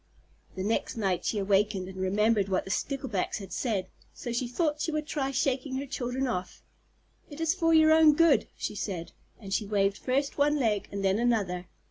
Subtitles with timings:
[0.55, 3.85] The next night she awakened and remembered what the Sticklebacks had said,
[4.15, 6.63] so she thought she would try shaking her children off.
[7.29, 11.05] "It is for your own good," she said, and she waved first one leg and
[11.05, 11.67] then another.